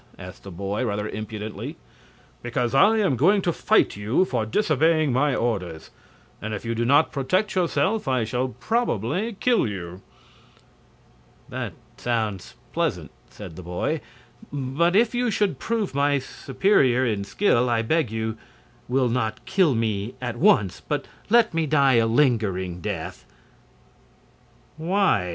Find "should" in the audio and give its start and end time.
15.29-15.59